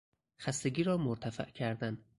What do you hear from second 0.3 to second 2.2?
خستگی را مرتفع کردن